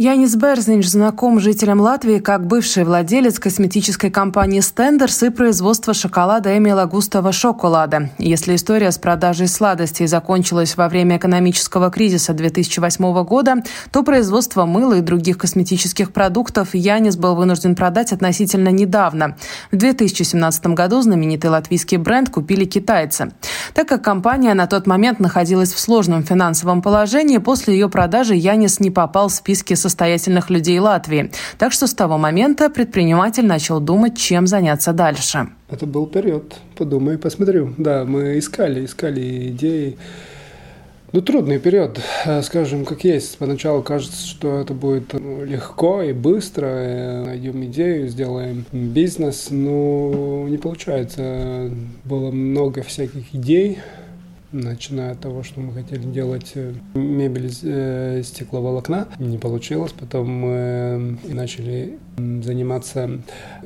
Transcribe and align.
Янис 0.00 0.36
Берзинч 0.36 0.86
знаком 0.86 1.40
жителям 1.40 1.80
Латвии 1.80 2.20
как 2.20 2.46
бывший 2.46 2.84
владелец 2.84 3.40
косметической 3.40 4.12
компании 4.12 4.60
«Стендерс» 4.60 5.24
и 5.24 5.30
производства 5.30 5.92
шоколада 5.92 6.56
Эмила 6.56 6.84
Густава 6.84 7.32
«Шоколада». 7.32 8.10
Если 8.16 8.54
история 8.54 8.92
с 8.92 8.98
продажей 8.98 9.48
сладостей 9.48 10.06
закончилась 10.06 10.76
во 10.76 10.88
время 10.88 11.16
экономического 11.16 11.90
кризиса 11.90 12.32
2008 12.32 13.24
года, 13.24 13.56
то 13.90 14.04
производство 14.04 14.66
мыла 14.66 14.98
и 14.98 15.00
других 15.00 15.36
косметических 15.36 16.12
продуктов 16.12 16.76
Янис 16.76 17.16
был 17.16 17.34
вынужден 17.34 17.74
продать 17.74 18.12
относительно 18.12 18.68
недавно. 18.68 19.36
В 19.72 19.76
2017 19.76 20.66
году 20.68 21.02
знаменитый 21.02 21.50
латвийский 21.50 21.96
бренд 21.96 22.30
купили 22.30 22.66
китайцы. 22.66 23.32
Так 23.74 23.88
как 23.88 24.04
компания 24.04 24.54
на 24.54 24.68
тот 24.68 24.86
момент 24.86 25.18
находилась 25.18 25.72
в 25.72 25.80
сложном 25.80 26.22
финансовом 26.22 26.82
положении, 26.82 27.38
после 27.38 27.74
ее 27.74 27.88
продажи 27.88 28.36
Янис 28.36 28.78
не 28.78 28.92
попал 28.92 29.26
в 29.26 29.32
списки 29.32 29.74
со 29.74 29.87
состоятельных 29.88 30.50
людей 30.50 30.78
Латвии. 30.78 31.30
Так 31.58 31.72
что 31.72 31.86
с 31.86 31.94
того 31.94 32.18
момента 32.18 32.70
предприниматель 32.70 33.46
начал 33.46 33.80
думать, 33.80 34.16
чем 34.16 34.46
заняться 34.46 34.92
дальше. 34.92 35.48
Это 35.70 35.86
был 35.86 36.06
период. 36.06 36.54
Подумай, 36.76 37.18
посмотрю. 37.18 37.74
Да, 37.78 38.04
мы 38.04 38.38
искали, 38.38 38.84
искали 38.84 39.48
идеи. 39.48 39.96
Ну, 41.10 41.22
трудный 41.22 41.58
период, 41.58 41.98
скажем, 42.42 42.84
как 42.84 43.02
есть. 43.02 43.38
Поначалу 43.38 43.82
кажется, 43.82 44.26
что 44.26 44.60
это 44.60 44.74
будет 44.74 45.14
ну, 45.14 45.42
легко 45.42 46.02
и 46.02 46.12
быстро. 46.12 47.24
Найдем 47.24 47.64
идею, 47.64 48.08
сделаем 48.08 48.66
бизнес. 48.72 49.48
Но 49.50 50.46
не 50.48 50.58
получается. 50.58 51.70
Было 52.04 52.30
много 52.30 52.82
всяких 52.82 53.34
идей, 53.34 53.78
начиная 54.52 55.12
от 55.12 55.20
того, 55.20 55.42
что 55.42 55.60
мы 55.60 55.72
хотели 55.72 56.02
делать 56.02 56.52
э, 56.54 56.72
мебель 56.94 57.46
из 57.46 57.60
э, 57.62 58.22
стекловолокна. 58.24 59.08
Не 59.18 59.38
получилось. 59.38 59.92
Потом 59.92 60.28
мы 60.28 61.18
начали 61.24 61.98
заниматься 62.16 63.10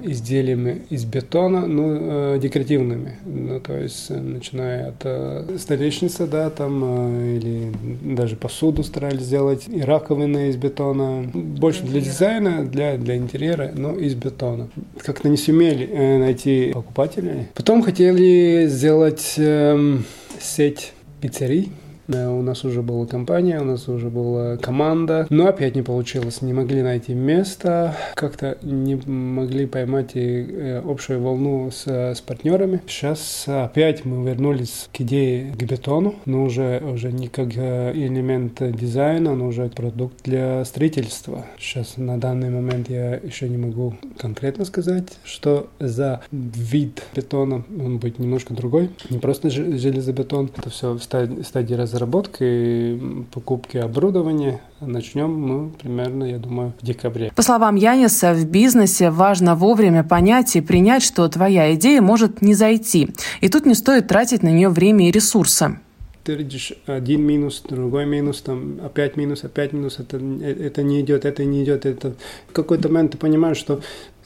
изделиями 0.03 0.83
из 0.91 1.05
бетона, 1.05 1.67
ну, 1.67 2.35
э, 2.35 2.39
декоративными. 2.41 3.17
Ну, 3.25 3.61
то 3.61 3.77
есть, 3.77 4.11
э, 4.11 4.21
начиная 4.21 4.89
от 4.89 5.01
э, 5.05 5.57
столешницы, 5.59 6.27
да, 6.27 6.51
там, 6.51 6.83
э, 6.85 7.37
или 7.37 7.73
даже 8.15 8.37
посуду 8.37 8.83
старались 8.83 9.23
сделать, 9.23 9.69
и 9.69 9.81
раковины 9.81 10.51
из 10.51 10.57
бетона. 10.57 11.31
Больше 11.33 11.83
для 11.85 12.01
дизайна, 12.01 12.65
для, 12.65 12.97
для 12.97 13.17
интерьера, 13.17 13.73
но 13.75 13.93
из 13.93 14.15
бетона. 14.15 14.69
Как-то 14.99 15.29
не 15.29 15.37
сумели 15.37 15.89
э, 15.91 16.19
найти 16.19 16.73
покупателей. 16.73 17.47
Потом 17.55 17.83
хотели 17.83 18.67
сделать... 18.69 19.35
Э, 19.39 19.99
сеть 20.43 20.93
пиццерий 21.21 21.71
у 22.09 22.43
нас 22.43 22.65
уже 22.65 22.83
была 22.83 23.07
компания, 23.07 23.61
у 23.61 23.65
нас 23.65 23.89
уже 23.89 24.11
была 24.11 24.57
команда, 24.57 25.27
но 25.31 25.47
опять 25.47 25.75
не 25.75 25.83
получилось. 25.83 26.43
Не 26.43 26.53
могли 26.53 26.83
найти 26.83 27.15
место, 27.15 27.97
как-то 28.15 28.59
не 28.63 28.97
могли 28.97 29.67
поймать 29.67 30.13
и 30.15 30.21
э, 30.21 30.83
общую 30.85 31.23
волну 31.23 31.71
с, 31.71 31.87
с 31.87 32.21
партнерами. 32.21 32.81
Сейчас 32.87 33.45
опять 33.47 34.05
мы 34.05 34.29
вернулись 34.29 34.89
к 34.93 35.01
идее 35.01 35.53
к 35.53 35.63
бетону, 35.63 36.17
но 36.25 36.45
уже, 36.45 36.83
уже 36.85 37.13
не 37.13 37.29
как 37.29 37.57
э, 37.57 37.93
элемент 37.95 38.61
дизайна, 38.77 39.35
но 39.35 39.47
уже 39.47 39.69
продукт 39.69 40.23
для 40.25 40.65
строительства. 40.65 41.47
Сейчас 41.59 41.97
на 41.97 42.19
данный 42.19 42.51
момент 42.51 42.91
я 42.91 43.15
еще 43.15 43.49
не 43.49 43.57
могу 43.57 43.95
конкретно 44.19 44.65
сказать, 44.65 45.09
что 45.25 45.69
за 45.79 46.21
вид 46.31 47.03
бетона 47.15 47.65
он 47.79 47.99
будет 47.99 48.19
немножко 48.19 48.55
другой. 48.55 48.91
Не 49.11 49.19
просто 49.19 49.51
железобетон, 49.51 50.51
это 50.57 50.71
все 50.71 50.95
в 50.95 51.03
стадии, 51.03 51.75
разработки 51.75 51.92
разработкой, 51.93 53.27
покупки 53.33 53.77
оборудования. 53.77 54.61
Начнем 54.81 55.31
мы 55.31 55.71
примерно, 55.71 56.25
я 56.25 56.39
думаю, 56.39 56.73
в 56.81 56.85
декабре. 56.85 57.33
По 57.35 57.43
словам 57.43 57.77
Яниса, 57.77 58.35
в 58.35 58.45
бизнесе 58.47 59.11
важно 59.11 59.55
вовремя 59.55 60.03
понять 60.03 60.57
и 60.57 60.61
принять, 60.61 61.03
что 61.03 61.29
твоя 61.29 61.75
идея 61.75 62.01
может 62.01 62.43
не 62.43 62.55
зайти. 62.55 63.11
И 63.41 63.49
тут 63.49 63.67
не 63.67 63.75
стоит 63.75 64.09
тратить 64.09 64.43
на 64.43 64.49
нее 64.49 64.69
время 64.69 65.09
и 65.09 65.13
ресурсы 65.13 65.79
ты 66.25 66.37
видишь 66.37 66.73
один 66.87 67.23
минус, 67.23 67.65
другой 67.69 68.07
минус, 68.07 68.43
там 68.43 68.79
опять 68.85 69.17
минус, 69.17 69.43
опять 69.43 69.73
минус, 69.73 69.99
это, 69.99 70.19
это 70.19 70.85
не 70.85 71.01
идет, 71.01 71.25
это 71.25 71.45
не 71.45 71.65
идет, 71.65 71.85
это 71.85 72.15
в 72.49 72.53
какой-то 72.53 72.89
момент 72.89 73.11
ты 73.11 73.19
понимаешь, 73.19 73.57
что 73.57 73.81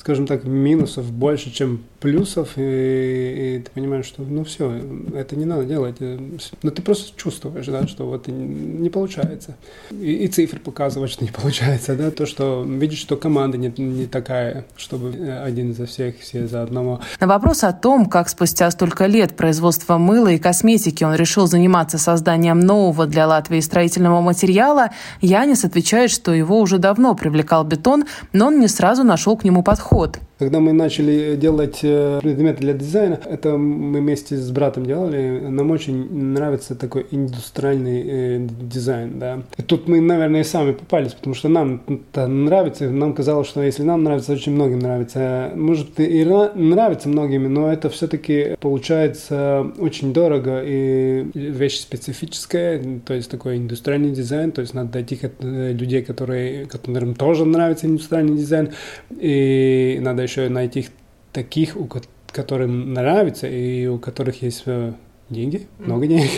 скажем 0.06 0.28
так, 0.28 0.44
минусов 0.44 1.10
больше, 1.10 1.50
чем 1.50 1.82
плюсов, 2.06 2.50
и, 2.54 3.56
и 3.56 3.62
ты 3.64 3.70
понимаешь, 3.72 4.06
что 4.06 4.22
ну 4.22 4.44
все, 4.44 4.80
это 5.12 5.34
не 5.34 5.44
надо 5.44 5.64
делать. 5.64 5.96
Но 5.98 6.38
ну, 6.62 6.70
ты 6.70 6.80
просто 6.80 7.10
чувствуешь, 7.20 7.66
да, 7.66 7.88
что 7.88 8.06
вот 8.06 8.28
не 8.28 8.88
получается. 8.90 9.56
И, 9.90 10.12
и 10.12 10.28
цифры 10.28 10.60
показывают, 10.60 11.10
что 11.10 11.24
не 11.24 11.32
получается, 11.32 11.96
да, 11.96 12.12
то, 12.12 12.24
что 12.24 12.64
видишь, 12.64 13.00
что 13.00 13.16
команда 13.16 13.58
не, 13.58 13.72
не 13.76 14.06
такая, 14.06 14.66
чтобы 14.76 15.10
один 15.44 15.74
за 15.74 15.86
всех, 15.86 16.20
все 16.20 16.46
за 16.46 16.62
одного. 16.62 17.00
На 17.18 17.26
вопрос 17.26 17.64
о 17.64 17.72
том, 17.72 18.06
как 18.06 18.28
спустя 18.28 18.70
столько 18.70 19.06
лет 19.06 19.34
производства 19.34 19.98
мыла 19.98 20.28
и 20.28 20.38
косметики 20.38 21.02
он 21.02 21.16
решил 21.16 21.48
заниматься 21.48 21.98
созданием 21.98 22.60
нового 22.60 23.06
для 23.08 23.26
Латвии 23.26 23.58
строительного 23.58 24.20
материала, 24.20 24.90
Янис 25.20 25.64
отвечает, 25.64 26.12
что 26.12 26.32
его 26.32 26.60
уже 26.60 26.78
давно 26.78 27.16
привлекал 27.16 27.64
бетон, 27.64 28.04
но 28.32 28.46
он 28.46 28.60
не 28.60 28.68
сразу 28.68 29.02
нашел 29.02 29.36
к 29.36 29.42
нему 29.42 29.64
подход. 29.64 30.20
Когда 30.38 30.60
мы 30.60 30.74
начали 30.74 31.34
делать 31.36 31.78
э, 31.82 32.18
предметы 32.20 32.60
для 32.60 32.74
дизайна, 32.74 33.18
это 33.24 33.56
мы 33.56 34.00
вместе 34.00 34.36
с 34.36 34.50
братом 34.50 34.84
делали, 34.84 35.40
нам 35.48 35.70
очень 35.70 36.12
нравится 36.32 36.74
такой 36.74 37.06
индустриальный 37.10 38.02
э, 38.06 38.46
дизайн, 38.60 39.18
да. 39.18 39.42
И 39.56 39.62
тут 39.62 39.88
мы, 39.88 40.02
наверное, 40.02 40.42
и 40.42 40.44
сами 40.44 40.72
попались, 40.72 41.14
потому 41.14 41.34
что 41.34 41.48
нам 41.48 41.82
это 41.88 42.26
нравится, 42.26 42.90
нам 42.90 43.14
казалось, 43.14 43.48
что 43.48 43.62
если 43.62 43.82
нам 43.82 44.04
нравится, 44.04 44.32
очень 44.32 44.52
многим 44.52 44.80
нравится. 44.80 45.52
Может, 45.54 45.98
и 46.00 46.22
нравится 46.54 47.08
многими, 47.08 47.46
но 47.46 47.72
это 47.72 47.88
все-таки 47.88 48.56
получается 48.60 49.66
очень 49.78 50.12
дорого 50.12 50.62
и 50.62 51.30
вещь 51.32 51.80
специфическая, 51.80 53.00
то 53.06 53.14
есть 53.14 53.30
такой 53.30 53.56
индустриальный 53.56 54.10
дизайн, 54.10 54.52
то 54.52 54.60
есть 54.60 54.74
надо 54.74 54.92
дойти 54.92 55.16
к 55.16 55.30
э, 55.38 55.72
людей, 55.72 56.02
которые, 56.02 56.66
которым 56.66 57.14
тоже 57.14 57.46
нравится 57.46 57.86
индустриальный 57.86 58.36
дизайн, 58.36 58.72
и 59.18 59.98
надо 60.02 60.25
еще 60.26 60.48
найти 60.48 60.88
таких, 61.32 61.76
у 61.76 61.88
которым 62.32 62.92
нравится 62.92 63.46
и 63.48 63.86
у 63.86 63.98
которых 63.98 64.42
есть 64.42 64.62
э, 64.66 64.92
деньги, 65.30 65.66
много 65.78 66.06
денег. 66.06 66.30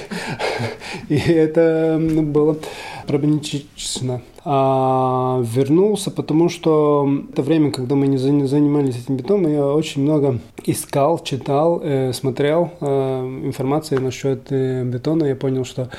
И 1.09 1.16
это 1.16 1.98
было 2.00 2.56
проблематично. 3.06 4.22
А 4.44 5.43
вернулся, 5.43 6.10
потому 6.10 6.48
что 6.48 7.09
это 7.31 7.43
время, 7.43 7.71
когда 7.71 7.94
мы 7.94 8.06
не 8.06 8.16
занимались 8.16 8.97
этим 8.97 9.16
бетоном, 9.16 9.53
я 9.53 9.66
очень 9.66 10.03
много 10.03 10.38
искал, 10.65 11.22
читал, 11.22 11.81
э, 11.82 12.12
смотрел 12.12 12.71
э, 12.81 13.41
информации 13.44 13.97
насчет 13.97 14.50
бетона. 14.50 15.25
Я 15.25 15.37
понял, 15.37 15.65
что 15.65 15.91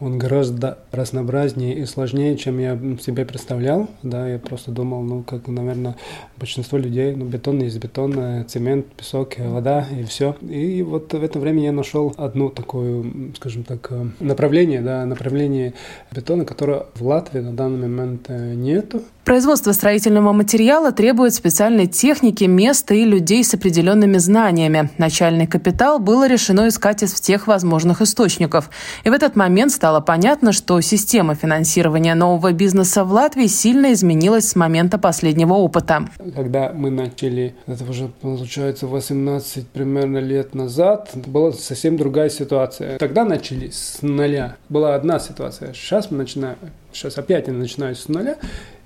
он 0.00 0.18
гораздо 0.18 0.78
разнообразнее 0.92 1.78
и 1.78 1.84
сложнее, 1.84 2.36
чем 2.36 2.58
я 2.58 2.78
себе 3.00 3.24
представлял. 3.24 3.88
Да, 4.02 4.28
я 4.28 4.38
просто 4.38 4.70
думал, 4.70 5.02
ну, 5.02 5.22
как, 5.22 5.46
наверное, 5.46 5.96
большинство 6.36 6.78
людей, 6.78 7.14
ну, 7.14 7.26
бетон 7.26 7.60
есть 7.60 7.78
бетон, 7.78 8.44
цемент, 8.48 8.86
песок, 8.86 9.34
вода 9.38 9.86
и 9.90 10.04
все. 10.04 10.36
И 10.40 10.82
вот 10.82 11.12
в 11.12 11.22
это 11.22 11.38
время 11.38 11.64
я 11.64 11.72
нашел 11.72 12.14
одну 12.16 12.48
такую, 12.48 13.32
скажем 13.36 13.64
так, 13.64 13.90
направление, 14.20 14.80
да, 14.80 15.04
направление 15.04 15.74
бетона, 16.10 16.44
которое 16.44 16.86
в 16.94 17.06
Латвии 17.06 17.40
на 17.40 17.52
данный 17.52 17.88
момент 17.88 18.26
э, 18.28 18.54
нету. 18.54 19.02
Производство 19.24 19.72
строительного 19.72 20.32
материала 20.32 20.92
требует 20.92 21.34
специальной 21.34 21.86
техники, 21.86 22.44
места 22.44 22.94
и 22.94 23.04
людей 23.04 23.44
с 23.44 23.54
определенными 23.54 24.18
знаниями. 24.18 24.90
Начальный 24.98 25.46
капитал 25.46 25.98
было 25.98 26.26
решено 26.26 26.68
искать 26.68 27.02
из 27.02 27.12
всех 27.12 27.46
возможных 27.46 28.00
источников. 28.00 28.70
И 29.04 29.10
в 29.10 29.12
этот 29.12 29.36
момент 29.36 29.72
стало 29.90 30.02
понятно, 30.02 30.52
что 30.52 30.80
система 30.82 31.34
финансирования 31.34 32.14
нового 32.14 32.52
бизнеса 32.52 33.02
в 33.02 33.10
Латвии 33.10 33.48
сильно 33.48 33.92
изменилась 33.92 34.48
с 34.48 34.54
момента 34.54 34.98
последнего 34.98 35.54
опыта. 35.54 36.08
Когда 36.36 36.72
мы 36.72 36.90
начали, 36.90 37.56
это 37.66 37.82
уже 37.90 38.06
получается 38.20 38.86
18 38.86 39.66
примерно 39.66 40.18
лет 40.18 40.54
назад, 40.54 41.10
была 41.14 41.50
совсем 41.50 41.96
другая 41.96 42.30
ситуация. 42.30 42.98
Тогда 42.98 43.24
начали 43.24 43.70
с 43.70 43.98
нуля. 44.02 44.58
Была 44.68 44.94
одна 44.94 45.18
ситуация. 45.18 45.72
Сейчас 45.72 46.12
мы 46.12 46.18
начинаем, 46.18 46.56
сейчас 46.92 47.18
опять 47.18 47.48
я 47.48 47.52
начинаю 47.52 47.96
с 47.96 48.06
нуля 48.06 48.36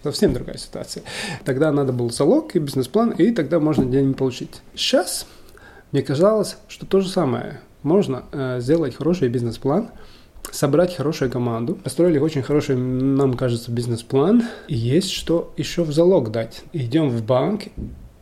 совсем 0.02 0.32
другая 0.32 0.56
ситуация. 0.56 1.02
Тогда 1.44 1.70
надо 1.70 1.92
был 1.92 2.08
залог 2.08 2.56
и 2.56 2.58
бизнес-план, 2.60 3.10
и 3.10 3.30
тогда 3.30 3.60
можно 3.60 3.84
деньги 3.84 4.14
получить. 4.14 4.62
Сейчас 4.74 5.26
мне 5.92 6.00
казалось, 6.00 6.56
что 6.66 6.86
то 6.86 7.00
же 7.00 7.10
самое. 7.10 7.60
Можно 7.82 8.24
э, 8.32 8.60
сделать 8.60 8.96
хороший 8.96 9.28
бизнес-план, 9.28 9.90
собрать 10.54 10.94
хорошую 10.94 11.30
команду, 11.30 11.74
построили 11.74 12.18
очень 12.18 12.42
хороший, 12.42 12.76
нам 12.76 13.34
кажется, 13.34 13.70
бизнес-план, 13.70 14.44
и 14.68 14.74
есть 14.74 15.10
что 15.10 15.52
еще 15.56 15.82
в 15.82 15.92
залог 15.92 16.30
дать. 16.30 16.62
Идем 16.72 17.10
в 17.10 17.24
банк, 17.24 17.64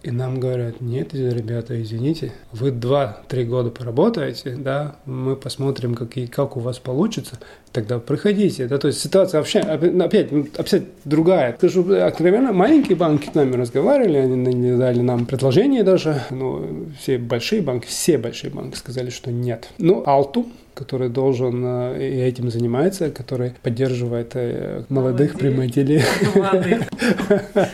и 0.03 0.11
нам 0.11 0.41
говорят, 0.41 0.81
нет, 0.81 1.15
ребята, 1.15 1.81
извините, 1.81 2.33
вы 2.51 2.71
2-3 2.71 3.45
года 3.45 3.71
поработаете, 3.71 4.57
да, 4.57 4.97
мы 5.05 5.37
посмотрим, 5.37 5.95
как, 5.95 6.17
и, 6.17 6.27
как 6.27 6.57
у 6.57 6.61
вас 6.61 6.79
получится, 6.79 7.39
тогда 7.73 7.99
приходите. 7.99 8.67
Да, 8.67 8.79
то 8.79 8.89
есть 8.89 9.01
ситуация 9.01 9.39
вообще 9.39 9.61
опять, 9.61 10.29
опять 10.57 10.83
другая. 11.05 11.55
Скажу 11.59 11.95
откровенно, 11.95 12.53
маленькие 12.53 12.97
банки 12.97 13.31
с 13.31 13.35
нами 13.35 13.57
разговаривали, 13.57 14.19
они 14.19 14.77
дали 14.77 15.01
нам 15.01 15.27
предложение 15.27 15.83
даже. 15.83 16.23
Ну, 16.31 16.87
все 17.01 17.19
большие 17.19 17.63
банки, 17.63 17.87
все 17.87 18.19
большие 18.19 18.51
банки 18.51 18.77
сказали, 18.77 19.11
что 19.11 19.31
нет. 19.31 19.69
Ну, 19.79 20.03
Алту, 20.07 20.47
который 20.75 21.09
должен 21.09 21.63
э, 21.65 22.09
и 22.09 22.21
этим 22.21 22.51
занимается, 22.51 23.11
который 23.11 23.53
поддерживает 23.63 24.33
э, 24.35 24.85
молодых 24.89 25.39
предпринимателей. 25.39 26.03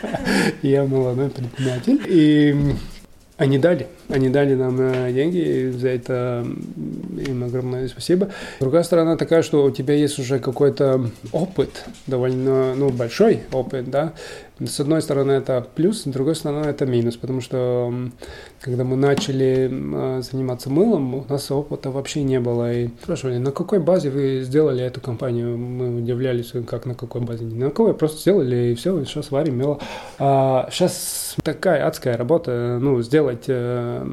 Я 0.63 0.85
молодой 0.85 1.31
предприниматель. 1.31 2.01
И 2.07 2.57
они 3.39 3.57
дали. 3.57 3.87
Они 4.09 4.29
дали 4.29 4.55
нам 4.55 4.77
э, 4.81 5.13
деньги, 5.13 5.71
за 5.71 5.89
это 5.89 6.45
им 7.27 7.45
огромное 7.45 7.87
спасибо. 7.87 8.31
Другая 8.59 8.83
сторона 8.83 9.17
такая, 9.17 9.43
что 9.43 9.65
у 9.65 9.71
тебя 9.71 9.95
есть 9.95 10.19
уже 10.19 10.41
какой-то 10.41 11.09
опыт, 11.31 11.85
довольно 12.09 12.75
ну, 12.75 12.91
большой 12.91 13.43
опыт, 13.53 13.89
да. 13.89 14.13
С 14.61 14.81
одной 14.81 15.03
стороны 15.03 15.33
это 15.33 15.65
плюс, 15.75 16.03
с 16.03 16.05
другой 16.05 16.35
стороны 16.35 16.67
это 16.67 16.85
минус, 16.85 17.17
потому 17.17 17.41
что 17.41 17.93
когда 18.61 18.83
мы 18.83 18.97
начали 18.97 19.71
э, 19.71 20.23
заниматься 20.23 20.69
мылом, 20.69 21.15
у 21.15 21.25
нас 21.29 21.51
опыта 21.51 21.91
вообще 21.91 22.25
не 22.25 22.41
было. 22.41 22.73
И 22.73 22.89
спрашивали, 23.03 23.39
на 23.39 23.53
какой 23.53 23.79
базе 23.79 24.11
вы 24.11 24.43
сделали 24.43 24.83
эту 24.83 25.01
компанию? 25.01 25.57
Мы 25.57 25.99
удивлялись, 25.99 26.53
как 26.67 26.87
на 26.87 26.95
какой 26.95 27.21
базе. 27.21 27.45
Не 27.45 27.55
на 27.55 27.71
какой, 27.71 27.95
просто 27.95 28.19
сделали 28.21 28.73
и 28.73 28.75
все, 28.75 29.05
сейчас 29.05 29.31
варим 29.31 29.59
мыло. 29.59 29.79
А 30.19 30.69
сейчас 30.71 31.37
такая 31.45 31.87
адская 31.87 32.17
работа, 32.17 32.79
ну, 32.81 33.01
сделать 33.03 33.45
э, 33.47 34.05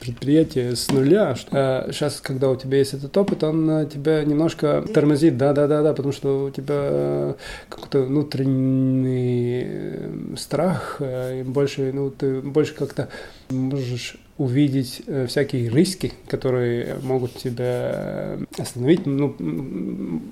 предприятие 0.00 0.76
с 0.76 0.90
нуля. 0.90 1.34
Сейчас, 1.34 2.18
э, 2.18 2.22
когда 2.22 2.48
у 2.48 2.56
тебя 2.56 2.78
есть 2.78 2.94
этот 2.94 3.14
опыт, 3.18 3.44
он 3.44 3.68
э, 3.68 3.86
тебя 3.86 4.24
немножко 4.24 4.82
тормозит, 4.94 5.36
да-да-да-да, 5.36 5.92
потому 5.92 6.12
что 6.12 6.44
у 6.44 6.50
тебя 6.50 7.34
какой-то 7.68 8.00
внутренний 8.00 9.89
страх, 10.36 11.00
и 11.00 11.42
больше, 11.44 11.92
ну, 11.92 12.10
ты 12.10 12.40
больше 12.40 12.74
как-то 12.74 13.08
можешь 13.50 14.16
увидеть 14.40 15.02
э, 15.06 15.26
всякие 15.26 15.68
риски, 15.68 16.14
которые 16.26 16.96
могут 17.02 17.34
тебя 17.34 18.38
остановить, 18.62 19.06
ну, 19.06 19.34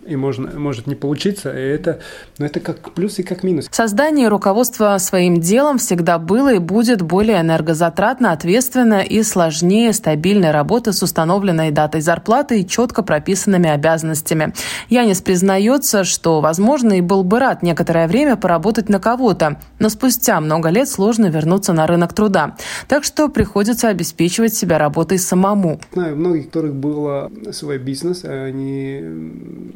и 0.07 0.17
можно, 0.17 0.59
может 0.59 0.87
не 0.87 0.95
получиться, 0.95 1.51
и 1.51 1.61
это, 1.61 2.01
но 2.39 2.47
это 2.47 2.61
как 2.61 2.93
плюс 2.93 3.19
и 3.19 3.23
как 3.23 3.43
минус. 3.43 3.69
Создание 3.71 4.29
руководства 4.29 4.97
своим 4.99 5.41
делом 5.41 5.79
всегда 5.79 6.19
было 6.19 6.55
и 6.55 6.59
будет 6.59 7.03
более 7.03 7.41
энергозатратно, 7.41 8.33
ответственно 8.33 9.01
и 9.01 9.23
сложнее 9.23 9.93
стабильной 9.93 10.51
работы 10.51 10.93
с 10.93 11.03
установленной 11.03 11.71
датой 11.71 12.01
зарплаты 12.01 12.61
и 12.61 12.67
четко 12.67 13.03
прописанными 13.03 13.69
обязанностями. 13.69 14.53
Янис 14.89 15.21
признается, 15.23 16.05
что, 16.05 16.41
возможно, 16.41 16.99
и 16.99 17.01
был 17.01 17.25
бы 17.25 17.39
рад 17.39 17.63
некоторое 17.63 18.07
время 18.09 18.37
поработать 18.37 18.89
на 18.89 19.01
кого-то, 19.01 19.61
но 19.79 19.89
спустя 19.89 20.41
много 20.41 20.69
лет 20.71 20.89
сложно 20.89 21.27
вернуться 21.27 21.73
на 21.73 21.87
рынок 21.87 22.13
труда. 22.13 22.57
Так 22.87 23.05
что 23.05 23.29
приходится 23.29 23.89
обеспечивать 23.89 24.55
себя 24.55 24.79
работой 24.79 25.19
самому. 25.19 25.81
Знаю, 25.93 26.17
многих, 26.17 26.45
у 26.45 26.47
которых 26.47 26.75
был 26.75 27.31
свой 27.53 27.79
бизнес, 27.79 28.18
они 28.25 29.03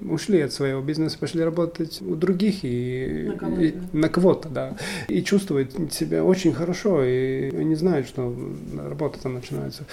ушли 0.08 0.40
от 0.40 0.52
своего 0.52 0.80
бизнеса, 0.80 1.18
пошли 1.18 1.42
работать 1.42 2.00
у 2.02 2.14
других 2.14 2.60
и 2.62 3.24
на 3.28 3.36
кого-то, 3.36 3.62
и, 3.62 3.74
на 3.92 4.08
кого-то 4.08 4.48
да. 4.48 4.76
И 5.08 5.22
чувствуют 5.22 5.92
себя 5.92 6.24
очень 6.24 6.52
хорошо, 6.52 7.04
и 7.04 7.54
они 7.54 7.74
знают, 7.74 8.06
что 8.06 8.34
работа 8.76 9.18
там 9.22 9.34
начинается 9.34 9.84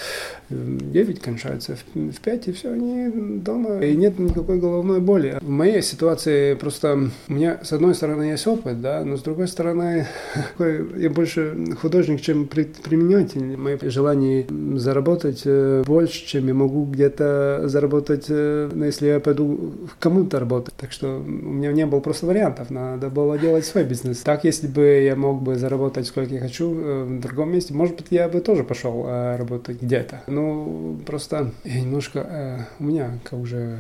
в 0.49 0.91
9, 0.91 1.19
кончается 1.19 1.77
в 1.93 2.19
5, 2.19 2.47
и 2.47 2.51
все, 2.51 2.71
они 2.71 3.39
дома, 3.39 3.79
и 3.79 3.95
нет 3.95 4.19
никакой 4.19 4.59
головной 4.59 4.99
боли. 4.99 5.37
В 5.41 5.49
моей 5.49 5.81
ситуации 5.81 6.53
просто 6.55 7.09
у 7.27 7.33
меня, 7.33 7.59
с 7.63 7.73
одной 7.73 7.95
стороны, 7.95 8.23
есть 8.23 8.47
опыт, 8.47 8.81
да, 8.81 9.03
но 9.03 9.17
с 9.17 9.21
другой 9.21 9.47
стороны, 9.47 10.07
я 10.59 11.09
больше 11.09 11.75
художник, 11.81 12.21
чем 12.21 12.47
предприниматель. 12.47 13.57
Мои 13.57 13.77
желания 13.81 14.45
заработать 14.75 15.41
э, 15.45 15.83
больше, 15.85 16.25
чем 16.25 16.47
я 16.47 16.53
могу 16.53 16.85
где-то 16.85 17.63
заработать, 17.65 18.28
ну, 18.33 18.85
если 18.85 19.07
я 19.07 19.19
пойду 19.19 19.73
кому-то 19.99 20.39
работать. 20.39 20.73
Так 20.75 20.91
что 20.91 21.17
у 21.17 21.21
меня 21.21 21.71
не 21.71 21.85
было 21.85 21.99
просто 21.99 22.25
вариантов, 22.25 22.69
надо 22.69 23.09
было 23.09 23.37
делать 23.37 23.65
свой 23.65 23.83
бизнес. 23.83 24.19
Так, 24.19 24.43
если 24.43 24.67
бы 24.67 24.85
я 25.01 25.15
мог 25.15 25.41
бы 25.41 25.55
заработать 25.55 26.07
сколько 26.07 26.33
я 26.33 26.39
хочу 26.39 26.73
э, 26.73 27.03
в 27.03 27.19
другом 27.19 27.51
месте, 27.51 27.73
может 27.73 27.95
быть, 27.95 28.07
я 28.09 28.27
бы 28.29 28.41
тоже 28.41 28.63
пошел 28.63 29.05
работать 29.07 29.81
где-то. 29.81 30.21
Ну, 30.27 30.99
просто 31.05 31.51
немножко, 31.63 32.67
у 32.79 32.83
меня 32.83 33.19
как 33.23 33.39
уже 33.39 33.79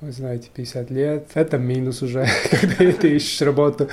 вы 0.00 0.12
знаете, 0.12 0.48
50 0.54 0.90
лет. 0.90 1.28
Это 1.34 1.58
минус 1.58 2.02
уже, 2.02 2.26
когда 2.50 2.92
ты 2.92 3.16
ищешь 3.16 3.40
работу. 3.40 3.88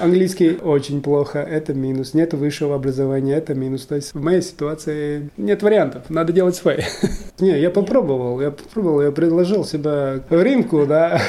Английский 0.00 0.56
очень 0.56 1.02
плохо, 1.02 1.40
это 1.40 1.74
минус. 1.74 2.14
Нет 2.14 2.32
высшего 2.34 2.76
образования, 2.76 3.34
это 3.34 3.54
минус. 3.54 3.86
То 3.86 3.96
есть 3.96 4.14
в 4.14 4.22
моей 4.22 4.42
ситуации 4.42 5.30
нет 5.36 5.62
вариантов, 5.62 6.10
надо 6.10 6.32
делать 6.32 6.54
свои. 6.54 6.82
Не, 7.40 7.58
я 7.58 7.70
попробовал, 7.70 8.40
я 8.40 8.50
попробовал, 8.50 9.02
я 9.02 9.10
предложил 9.10 9.64
себя 9.64 10.20
в 10.28 10.42
рынку, 10.42 10.86
да, 10.86 11.20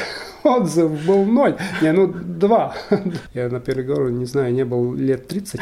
отзыв 0.44 0.90
был 1.06 1.24
ноль. 1.24 1.56
Не, 1.82 1.92
ну, 1.92 2.06
два. 2.06 2.74
Я 3.34 3.48
на 3.48 3.60
переговоры, 3.60 4.12
не 4.12 4.26
знаю, 4.26 4.52
не 4.52 4.64
был 4.64 4.94
лет 4.94 5.28
30. 5.28 5.60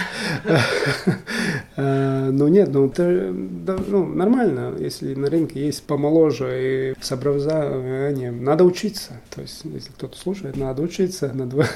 Э, 1.77 2.31
ну, 2.33 2.49
нет, 2.49 2.71
ну, 2.73 2.87
это 2.87 3.03
ну, 3.03 4.05
нормально, 4.05 4.75
если 4.79 5.15
на 5.15 5.31
рынке 5.31 5.67
есть 5.67 5.85
помоложе 5.85 6.95
и 6.97 7.01
с 7.01 7.13
образованием. 7.13 8.43
Надо 8.43 8.65
учиться. 8.65 9.13
То 9.35 9.43
есть, 9.43 9.61
если 9.65 9.91
кто-то 9.91 10.19
слушает, 10.19 10.57
надо 10.57 10.83
учиться. 10.83 11.31
Надо 11.33 11.67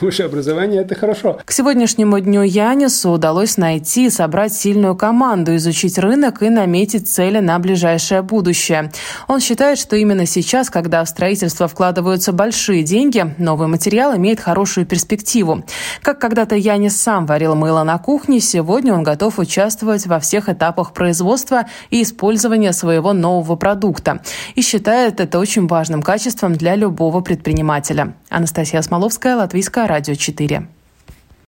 высшее 0.00 0.26
образование, 0.28 0.82
это 0.82 0.94
хорошо. 0.94 1.40
К 1.44 1.50
сегодняшнему 1.50 2.20
дню 2.20 2.42
Янису 2.42 3.10
удалось 3.10 3.56
найти 3.56 4.06
и 4.06 4.10
собрать 4.10 4.54
сильную 4.54 4.94
команду, 4.96 5.56
изучить 5.56 5.98
рынок 5.98 6.42
и 6.42 6.48
наметить 6.48 7.08
цели 7.08 7.40
на 7.40 7.58
ближайшее 7.58 8.22
будущее. 8.22 8.92
Он 9.26 9.40
считает, 9.40 9.78
что 9.78 9.96
именно 9.96 10.26
сейчас, 10.26 10.70
когда 10.70 11.04
в 11.04 11.08
строительство 11.08 11.68
вкладываются 11.68 12.23
вкладываются 12.24 12.32
большие 12.32 12.82
деньги, 12.82 13.34
новый 13.38 13.68
материал 13.68 14.16
имеет 14.16 14.40
хорошую 14.40 14.86
перспективу. 14.86 15.64
Как 16.02 16.18
когда-то 16.18 16.56
Янис 16.56 16.96
сам 16.96 17.26
варил 17.26 17.54
мыло 17.54 17.84
на 17.84 17.98
кухне, 17.98 18.40
сегодня 18.40 18.94
он 18.94 19.02
готов 19.02 19.38
участвовать 19.38 20.06
во 20.06 20.18
всех 20.18 20.48
этапах 20.48 20.92
производства 20.92 21.64
и 21.90 22.02
использования 22.02 22.72
своего 22.72 23.12
нового 23.12 23.56
продукта. 23.56 24.20
И 24.54 24.62
считает 24.62 25.20
это 25.20 25.38
очень 25.38 25.66
важным 25.66 26.02
качеством 26.02 26.54
для 26.54 26.76
любого 26.76 27.20
предпринимателя. 27.20 28.14
Анастасия 28.30 28.82
Смоловская, 28.82 29.36
Латвийское 29.36 29.86
радио 29.86 30.14
4. 30.14 30.73